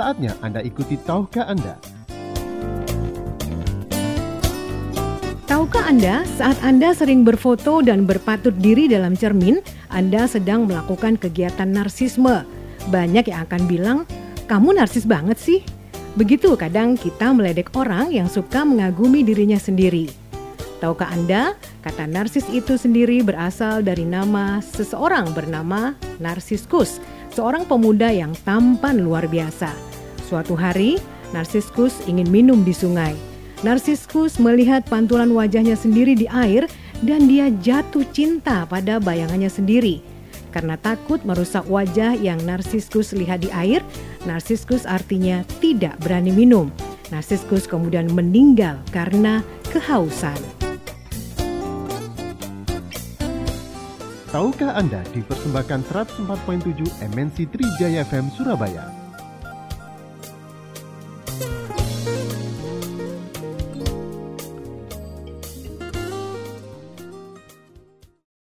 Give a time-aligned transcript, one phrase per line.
[0.00, 1.76] Saatnya Anda ikuti Tahukah Anda?
[5.44, 9.60] Tahukah Anda, saat Anda sering berfoto dan berpatut diri dalam cermin,
[9.92, 12.48] Anda sedang melakukan kegiatan narsisme.
[12.88, 13.98] Banyak yang akan bilang,
[14.48, 15.60] kamu narsis banget sih.
[16.16, 20.08] Begitu kadang kita meledek orang yang suka mengagumi dirinya sendiri.
[20.80, 25.92] Tahukah Anda, kata narsis itu sendiri berasal dari nama seseorang bernama
[26.24, 27.04] Narsiskus,
[27.36, 29.89] seorang pemuda yang tampan luar biasa.
[30.30, 30.94] Suatu hari,
[31.34, 33.18] Narsiskus ingin minum di sungai.
[33.66, 36.70] Narsiskus melihat pantulan wajahnya sendiri di air
[37.02, 39.98] dan dia jatuh cinta pada bayangannya sendiri.
[40.54, 43.82] Karena takut merusak wajah yang Narsiskus lihat di air,
[44.22, 46.70] Narsiskus artinya tidak berani minum.
[47.10, 49.42] Narsiskus kemudian meninggal karena
[49.74, 50.38] kehausan.
[54.30, 56.86] Tahukah Anda dipersembahkan 104.7
[57.18, 58.99] MNC Trijaya FM Surabaya